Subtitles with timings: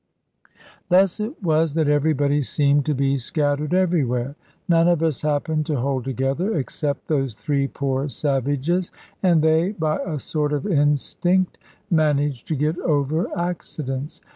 [0.89, 4.35] Thus it was that everybody seemed to be scattered everywhere.
[4.67, 8.91] None of us happened to hold together, except those three poor savages;
[9.21, 11.59] and they, by a sort of instinct,
[11.91, 14.21] managed to get over accidents.